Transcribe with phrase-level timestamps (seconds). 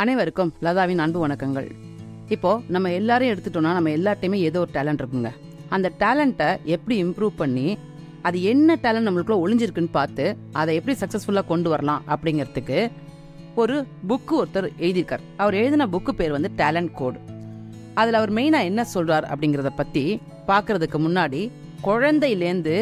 [0.00, 1.66] அனைவருக்கும் லதாவின் அன்பு வணக்கங்கள்.
[2.34, 5.30] இப்போ நம்ம எல்லாரையும் எடுத்துட்டோம்னா நம்ம எல்லாத்தையுமே ஏதோ ஒரு டேலண்ட் இருக்குங்க.
[5.74, 7.66] அந்த டேலண்ட்டை எப்படி இம்ப்ரூவ் பண்ணி
[8.28, 10.24] அது என்ன டேலண்ட் நம்மளுக்குள்ள ஒளிஞ்சிருக்குன்னு பார்த்து
[10.60, 12.78] அதை எப்படி சக்ஸஸ்ஃபுல்லாக கொண்டு வரலாம் அப்படிங்கிறதுக்கு
[13.62, 13.76] ஒரு
[14.12, 15.26] புக்கு ஒருத்தர் எழுதியிருக்கார்.
[15.42, 17.20] அவர் எழுதின புக்கு பேர் வந்து டேலண்ட் கோடு
[17.94, 20.04] அதில் அவர் மெயினாக என்ன சொல்றார் அப்படிங்கிறத பற்றி
[20.52, 21.42] பார்க்கறதுக்கு முன்னாடி
[21.88, 22.76] குழந்தையிலேருந்து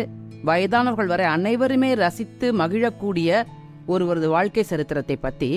[0.50, 3.42] வயதானவர்கள் வரை அனைவருமே ரசித்து மகிழக்கூடிய
[3.94, 5.52] ஒருவரது வாழ்க்கை சரித்திரத்தை பற்றி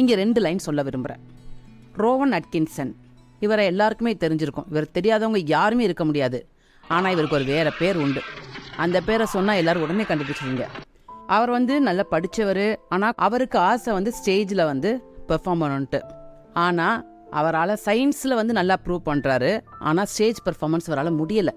[0.00, 1.22] இங்கே ரெண்டு லைன் சொல்ல விரும்புகிறேன்
[2.02, 2.92] ரோவன் அட்கின்சன்.
[3.44, 4.66] இவரை எல்லாருக்குமே தெரிஞ்சிருக்கும்.
[4.72, 6.38] இவர் தெரியாதவங்க யாருமே இருக்க முடியாது.
[6.84, 8.22] ஆனால் இவருக்கு ஒரு வேற பேர் உண்டு.
[8.84, 10.64] அந்த பேரை சொன்னால் எல்லாரும் உடனே கண்டுபிடிச்சிருங்க
[11.34, 14.90] அவர் வந்து நல்லா படித்தவர் ஆனால் அவருக்கு ஆசை வந்து ஸ்டேஜில் வந்து
[15.28, 16.00] பெர்ஃபார்ம் பண்ணணுன்ட்டு
[16.64, 16.98] ஆனால்
[17.40, 19.52] அவரால் சயின்ஸில் வந்து நல்லா ப்ரூவ் பண்ணுறாரு
[19.90, 21.54] ஆனால் ஸ்டேஜ் பெர்ஃபார்மன்ஸ் அவரால் முடியலை.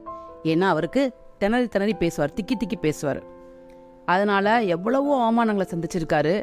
[0.52, 1.02] ஏன்னா அவருக்கு
[1.42, 2.32] திணறி திணறி பேசுவார்.
[2.38, 3.20] திக்கி திக்கி பேசுவார்.
[4.14, 6.36] அதனால் எவ்வளவோ அவமானங்களை சந்திச்சிருக்காரு.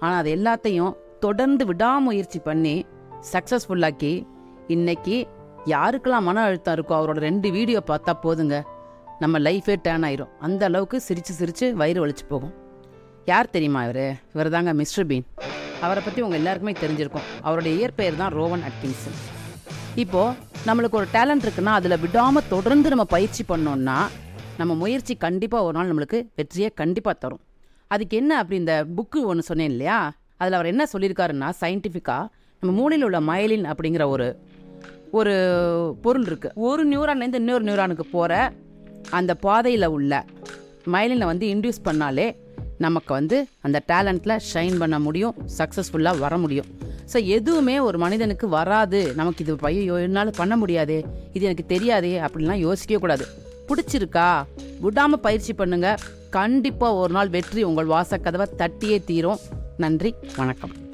[0.00, 0.92] ஆனால் அது எல்லாத்தையும்
[1.24, 2.86] தொடர்ந்து விடாமுயற்சி பண்ணி
[3.32, 4.26] சக்ஸஸ்ஃபுல்லாக்கி
[4.74, 5.16] இன்னைக்கு
[5.72, 8.56] யாருக்கெல்லாம் மன அழுத்தம் இருக்கோ அவரோட ரெண்டு வீடியோ பார்த்தா போதுங்க.
[9.22, 10.32] நம்ம லைஃபே டேர்ன் ஆயிரும்.
[10.46, 12.52] அந்த அளவுக்கு சிரிச்சு சிரிச்சு வயிறு வலிச்சு போகும்.
[13.24, 14.04] யார் தெரியுமா இவர்?
[14.34, 15.26] இவர் தாங்க மிஸ்டர் பீன்.
[15.80, 17.26] அவரை பற்றி உங்கள் எல்லாருக்குமே தெரிஞ்சிருக்கும்.
[17.42, 19.18] அவருடைய இயற்பெயர் தான் ரோவன் அட்கின்சன்.
[20.02, 20.36] இப்போது
[20.68, 23.98] நம்மளுக்கு ஒரு டேலண்ட் இருக்குன்னா அதில் விடாமல் தொடர்ந்து நம்ம பயிற்சி பண்ணோம்னா
[24.60, 27.42] நம்ம முயற்சி கண்டிப்பாக ஒரு நாள் நம்மளுக்கு வெற்றியை கண்டிப்பாக தரும்.
[27.88, 29.98] அதுக்கு என்ன அப்படி இந்த புக்கு ஒன்று சொன்னேன் இல்லையா?
[30.40, 32.24] அதில் அவர் என்ன சொல்லியிருக்காருன்னா சயின்டிஃபிக்காக
[32.62, 34.26] நம்ம மூளையில் உள்ள மயலின் அப்படிங்கிற ஒரு
[35.18, 35.34] ஒரு
[36.04, 38.32] பொருள் இருக்குது ஒரு நியூரான்லேருந்து இன்னொரு நியூரானுக்கு போகிற
[39.18, 40.12] அந்த பாதையில் உள்ள
[40.94, 42.26] மயலினை வந்து இன்டியூஸ் பண்ணாலே
[42.84, 46.68] நமக்கு வந்து அந்த டேலண்ட்டில் ஷைன் பண்ண முடியும் சக்ஸஸ்ஃபுல்லாக வர முடியும்.
[47.12, 49.00] ஸோ எதுவுமே ஒரு மனிதனுக்கு வராது.
[49.20, 50.98] நமக்கு இது பையோ என்னால் பண்ண முடியாதே
[51.36, 53.24] இது எனக்கு தெரியாதே அப்படின்லாம் யோசிக்கவே கூடாது.
[53.68, 54.28] பிடிச்சிருக்கா?
[54.84, 56.02] விடாமல் பயிற்சி பண்ணுங்கள்
[56.36, 59.40] கண்டிப்பாக ஒரு நாள் வெற்றி உங்கள் வாசக்கதவை தட்டியே தீரும்.
[59.78, 60.87] நன்றி வணக்கம்.